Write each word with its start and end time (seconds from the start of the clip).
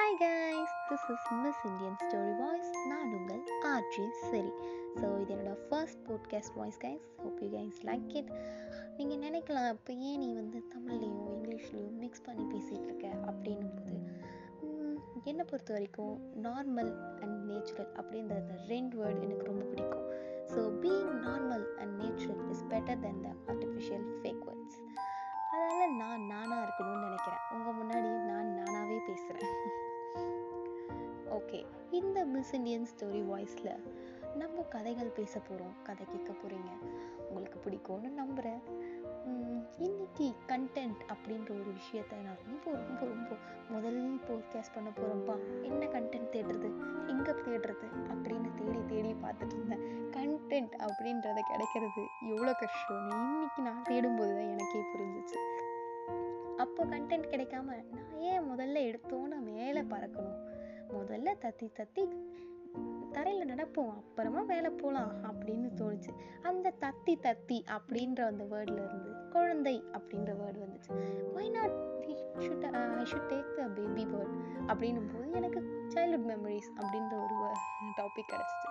Hi 0.00 0.14
guys 0.20 0.74
this 0.88 1.06
is 1.12 1.24
Miss 1.40 1.62
Indian 1.68 1.96
story 2.02 2.34
voice 2.40 2.68
நான் 2.90 3.10
உங்கள் 3.16 3.40
RJ 3.70 4.04
சரி. 4.20 4.52
ஸோ 5.00 5.06
இது 5.22 5.32
என்னோடய 5.34 5.56
first 5.68 6.00
podcast 6.08 6.54
voice 6.54 6.78
guys 6.84 7.04
hope 7.22 7.40
you 7.42 7.48
guys 7.56 7.80
like 7.88 8.14
it 8.20 8.30
நீங்கள் 8.96 9.20
நினைக்கலாம் 9.24 9.68
இப்போ 9.74 9.92
ஏன் 9.92 10.18
நீ 10.18 10.34
வந்து 10.34 10.60
தமிழ்லேயும் 10.74 11.26
இங்கிலீஷ்லேயும் 11.34 11.98
மிக்ஸ் 12.04 12.24
பண்ணி 12.28 12.44
பேசிகிட்டு 12.54 12.88
இருக்க? 12.88 13.08
அப்படின்னும் 13.30 13.76
போது 13.80 13.98
என்னை 15.24 15.44
பொறுத்த 15.44 15.72
வரைக்கும் 15.72 16.16
நார்மல் 16.42 16.92
அண்ட் 17.22 17.38
நேச்சுரல் 17.52 17.92
அப்படின்ற 18.02 18.34
அந்த 18.34 18.56
ரெண்டு 18.66 18.96
வேர்டு 19.02 19.22
எனக்கு 19.22 19.46
ரொம்ப 19.46 19.64
பிடிக்கும். 19.64 20.08
So 20.52 20.62
being 20.84 21.14
normal 21.26 21.66
and 21.82 21.94
natural 22.02 22.42
is 22.50 22.66
better 22.74 23.02
then 23.06 23.22
the 23.26 23.34
artificial 23.52 24.06
fake 24.20 24.44
words 24.48 24.80
அதனால் 25.52 25.94
நான் 26.02 26.26
நானாக 26.32 26.64
இருக்கணும்னு 26.66 27.06
நினைக்கிறேன். 27.06 27.44
உங்கள் 27.54 27.78
முன்னாடி 27.78 28.10
நான் 28.32 28.50
பேசுகிறேன் 29.06 29.52
ஓகே 31.30 31.66
இந்த 31.90 32.24
மிஸ் 32.24 32.54
இண்டியன் 32.54 32.86
ஸ்டோரி 32.86 33.22
வாய்ஸில் 33.26 33.72
நம்ம 34.36 34.62
கதைகள் 34.62 35.06
பேச 35.06 35.38
போகிறோம் 35.38 35.74
கதை 35.82 36.06
கேட்க 36.06 36.32
போகிறீங்க 36.32 36.70
உங்களுக்கு 37.28 37.58
பிடிக்கும்னு 37.58 38.08
நம்புகிறேன் 38.10 38.60
இன்னைக்கு 39.78 40.32
கண்டென்ட் 40.48 41.00
அப்படின்ற 41.12 41.50
ஒரு 41.50 41.72
விஷயத்த 41.72 42.22
நான் 42.22 42.38
ரொம்ப 42.46 42.70
ரொம்ப 42.72 43.04
ரொம்ப 43.04 43.36
முதல் 43.68 44.20
போட்காஸ்ட் 44.28 44.74
பண்ண 44.74 44.90
போகிறோம்ப்பா 44.90 45.62
என்ன 45.62 45.86
கண்டென்ட் 45.86 46.32
தேடுறது? 46.32 46.68
எங்கே 47.06 47.30
தேடுறது? 47.30 47.86
அப்படின்னு 48.12 48.54
தேடி 48.54 48.80
தேடி 48.86 49.12
பார்த்துட்டு 49.12 49.54
இருந்தேன். 49.54 50.10
கண்டென்ட் 50.10 50.74
அப்படின்றத 50.78 51.38
கிடைக்கிறது 51.50 52.04
எவ்வளோ 52.22 52.50
கஷ்டம்னு 52.50 53.14
இன்னைக்கு 53.14 53.62
நான் 53.62 53.82
தேடும்போது 53.82 54.34
தான் 54.34 54.50
எனக்கே 54.50 54.80
புரிஞ்சிச்சு. 54.96 55.68
அப்போ 56.62 56.84
கண்டென்ட் 56.84 57.30
கிடைக்காம 57.32 57.68
நான் 57.90 58.18
ஏன் 58.28 58.46
முதல்ல 58.50 58.78
எடுத்தோன்னு 58.88 59.36
மேலே 59.50 59.80
பறக்கணும். 59.92 60.38
முதல்ல 60.94 61.34
தத்தி 61.44 61.66
தத்தி 61.78 62.02
தரையில் 63.12 63.50
நடப்போம் 63.50 63.92
அப்புறமா 64.00 64.40
மேலே 64.50 64.68
போகலாம் 64.68 65.12
அப்படின்னு 65.24 65.68
தோணுச்சு. 65.80 66.12
அந்த 66.42 66.72
தத்தி 66.80 67.14
தத்தி 67.26 67.58
அப்படின்ற 67.76 68.20
அந்த 68.30 68.44
வேர்டில் 68.50 68.82
இருந்து 68.84 69.12
குழந்தை 69.30 69.74
அப்படின்ற 69.92 70.32
வேர்டு 70.42 70.60
வந்துச்சு. 70.64 70.90
Why 71.36 71.50
not 71.50 71.76
should 72.44 72.66
I 72.98 73.04
should 73.12 73.30
take 73.32 73.52
the 73.56 73.66
baby 73.78 74.04
bird 74.12 74.34
அப்படின்னும் 74.66 75.10
போது 75.12 75.32
எனக்கு 75.40 75.60
சைல்ட்ஹுட் 75.94 76.28
மெமரிஸ் 76.30 76.70
அப்படின்ற 76.80 77.14
ஒரு 77.24 77.36
டாபிக் 77.98 78.30
கிடச்சிச்சு. 78.32 78.70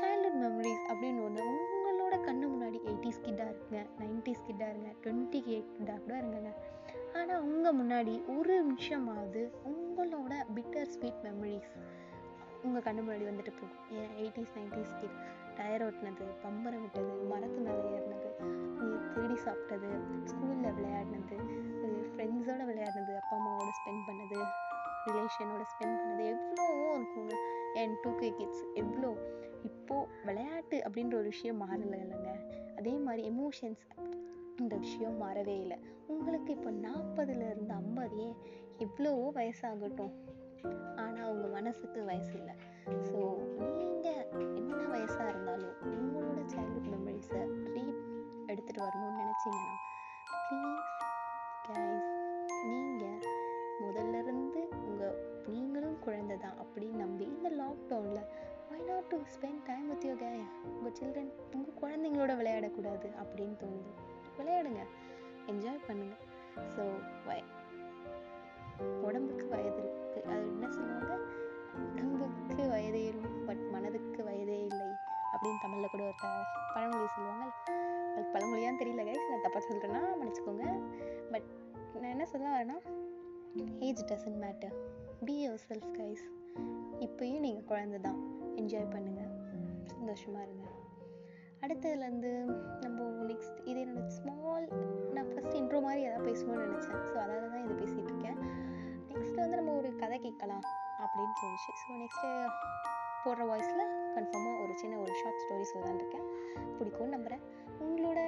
சைல்ட்ஹுட் 0.00 0.40
மெமரிஸ் 0.44 0.84
அப்படின்னு 0.90 1.22
ஒன்று 1.24 1.46
நைன்டிஸ் 4.24 4.48
கிட்டாக 4.48 4.72
இருங்க 4.72 4.90
டுவெண்ட்டி 5.04 5.38
கிட்டாக 5.46 5.96
கூட 6.02 6.14
இருங்கங்க. 6.20 6.50
ஆனால் 7.18 7.40
உங்கள் 7.46 7.76
முன்னாடி 7.78 8.12
ஒரு 8.34 8.54
நிமிஷமாவது 8.68 9.40
உங்களோட 9.70 10.34
பிட்டர் 10.56 10.90
ஸ்வீட் 10.92 11.22
மெமரிஸ் 11.26 11.72
உங்கள் 12.66 12.84
கண்ணு 12.86 13.00
முன்னாடி 13.06 13.24
வந்துட்டு 13.30 13.52
போகும். 13.58 13.80
ஏன் 14.00 14.12
எயிட்டிஸ் 14.22 14.54
நைன்டிஸ் 14.58 14.94
கிட் 15.00 15.16
டயர் 15.56 15.84
ஓட்டினது 15.86 16.26
பம்பரம் 16.44 16.84
விட்டது 16.84 17.14
மரத்து 17.32 17.58
மேலே 17.66 17.82
ஏறினது 17.96 18.30
திருடி 19.14 19.38
சாப்பிட்டது 19.46 19.90
ஸ்கூலில் 20.30 20.74
விளையாடினது 20.78 21.38
ஃப்ரெண்ட்ஸோடு 22.12 22.64
விளையாடினது 22.70 23.14
அப்பா 23.22 23.36
அம்மாவோட 23.40 23.70
ஸ்பெண்ட் 23.80 24.06
பண்ணது 24.08 24.40
ரிலேஷனோட 25.08 25.62
ஸ்பெண்ட் 25.72 25.98
பண்ணது 26.00 26.24
எவ்வளோ 26.34 26.66
இருக்குங்க. 26.96 27.34
என் 27.82 27.96
டூ 28.02 28.10
கே 28.20 28.28
கிட்ஸ் 28.40 28.64
எவ்வளோ? 28.82 29.12
இப்போது 29.68 30.10
விளையாட்டு 30.28 30.76
அப்படின்ற 30.86 31.14
ஒரு 31.22 31.28
விஷயம் 31.34 31.60
மாறலை 31.62 31.98
இல்லைங்க. 32.04 32.32
அதே 32.82 32.92
மாதிரி 33.06 33.22
எமோஷன்ஸ் 33.30 33.82
இந்த 34.60 34.74
விஷயம் 34.84 35.18
மாறவே 35.22 35.54
இல்லை. 35.64 35.76
உங்களுக்கு 36.12 36.50
இப்போ 36.56 36.70
நாற்பதுலேருந்து 36.86 37.74
ஐம்பது 37.82 38.16
ஏன் 38.24 38.38
எவ்வளவோ 38.84 39.24
வயசாகட்டும். 39.36 40.14
ஆனால் 41.02 41.30
உங்கள் 41.32 41.54
மனசுக்கு 41.56 42.00
வயசு 42.08 42.32
இல்லை. 42.40 42.54
ஸோ 43.08 43.18
நீங்கள் 43.78 44.20
என்ன 44.60 44.80
வயசாக 44.94 45.28
இருந்தாலும் 45.32 45.76
உங்களோட 45.92 46.40
சைல்ட்ஹுட் 46.54 46.90
மெமரிஸை 46.94 47.42
ரீ 47.74 47.84
எடுத்துகிட்டு 48.50 48.84
வரணும்னு 48.86 49.22
நினச்சிங்கன்னா 49.22 49.78
please 50.46 50.90
guys 51.68 52.11
time 59.72 59.88
with 59.88 60.04
your 60.04 60.22
K 60.22 60.30
உங்கள் 60.76 60.96
சில்ட்ரன் 60.98 61.30
உங்கள் 61.54 61.78
குழந்தைங்களோட 61.82 62.32
விளையாடக்கூடாது 62.40 63.08
அப்படின்னு 63.22 63.56
தோணுது. 63.62 63.92
விளையாடுங்க. 64.38 64.82
என்ஜாய் 65.46 65.86
பண்ணுங்க. 65.86 66.14
ஸோ 66.74 66.82
வை 67.26 67.40
உடம்புக்கு 69.06 69.48
வயது 69.48 69.80
இருக்கு. 69.82 70.20
அது 70.30 70.42
என்ன 70.46 70.66
சொல்லுவாங்க? 70.70 71.14
உடம்புக்கு 72.14 72.64
வயதேறும் 72.74 73.46
பட் 73.46 73.62
மனதுக்கு 73.70 74.20
வயதே 74.24 74.58
இல்லை 74.66 74.88
அப்படின்னு 75.32 75.62
தமிழில் 75.62 75.90
கூட 75.90 76.02
ஒரு 76.02 76.18
பழமொழி 76.74 77.06
சொல்லுவாங்க 77.06 77.46
அது 78.14 78.24
பழமொழியான்னு 78.34 78.80
தெரியல 78.82 79.04
கைஸ் 79.08 79.30
நான் 79.30 79.44
தப்பாக 79.46 79.62
சொல்கிறேன்னா 79.68 80.02
மன்னிச்சுக்கோங்க. 80.20 80.66
பட் 81.32 81.48
நான் 82.00 82.10
என்ன 82.10 82.24
சொல்ல 82.24 82.48
வரேன்னா 82.56 82.78
age 83.78 84.04
doesn't 84.04 84.40
matter 84.44 84.74
be 85.24 85.48
yourself 85.68 85.90
guys 85.98 86.24
இப்பயும் 87.00 87.44
நீங்கள் 87.46 87.64
குழந்தை 87.64 88.00
தான் 88.00 88.20
என்ஜாய் 88.56 88.92
பண்ணுங்கள் 88.94 89.21
சந்தோஷமாக 90.02 90.46
இருங்க 90.46 90.66
அடுத்ததுலேருந்து 91.64 92.30
நம்ம 92.84 93.04
நெக்ஸ்ட் 93.28 93.58
இது 93.70 93.78
என்னோட 93.82 94.04
ஸ்மால் 94.18 94.64
நான் 95.16 95.28
ஃபஸ்ட் 95.32 95.56
இன்ட்ரோ 95.58 95.80
மாதிரி 95.84 96.00
எதாவது 96.06 96.26
பேசணும்னு 96.28 96.64
நினச்சேன். 96.68 97.02
ஸோ 97.08 97.14
அதால் 97.24 97.52
தான் 97.52 97.64
இது 97.66 97.74
பேசிகிட்டு 97.82 98.10
இருக்கேன். 98.12 98.38
நெக்ஸ்ட் 99.10 99.38
வந்து 99.42 99.58
நம்ம 99.60 99.74
ஒரு 99.80 99.90
கதை 100.00 100.16
கேட்கலாம் 100.24 100.64
அப்படின்னு 101.02 101.34
தோணுச்சு. 101.40 101.72
ஸோ 101.82 101.98
நெக்ஸ்ட்டு 102.00 102.30
போடுற 103.24 103.44
வாய்ஸில் 103.50 103.84
கன்ஃபார்மாக 104.16 104.56
ஒரு 104.62 104.72
சின்ன 104.80 104.98
ஒரு 105.02 105.12
ஷார்ட் 105.20 105.42
ஸ்டோரி 105.42 105.66
சொல்லலான்னு 105.72 106.02
இருக்கேன். 106.02 106.26
பிடிக்கும்னு 106.78 107.14
நம்புகிறேன் 107.16 107.44
உங்களோட 107.86 108.20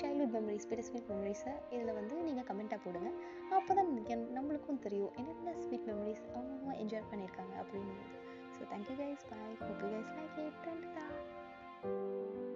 சைல்ட்ஹுட் 0.00 0.34
மெமரிஸ் 0.36 0.68
பெரிய 0.72 0.84
ஸ்வீட் 0.88 1.10
மெமரிஸை 1.12 1.52
இதில் 1.74 1.96
வந்து 2.00 2.14
நீங்கள் 2.28 2.48
கமெண்ட்டாக 2.50 2.80
போடுங்க. 2.86 3.10
அப்போ 3.58 3.72
தான் 3.78 3.90
நம்மளுக்கும் 4.38 4.82
தெரியும். 4.88 5.12
என்னென்ன 5.20 5.54
ஸ்வீட் 5.66 5.88
மெமரிஸ் 5.92 6.26
அவங்க 6.34 6.74
என்ஜாய் 6.84 7.08
பண்ணியிருக்காங்க 7.12 7.54
அப்படின்னு. 7.62 7.96
Thank 8.72 8.88
you 8.88 8.96
guys. 8.96 9.18
Bye. 9.28 9.36
Hope 9.60 9.82
you 9.82 9.88
guys 9.90 10.08
like 10.16 10.38
it. 10.46 10.54
Tanta. 10.64 12.51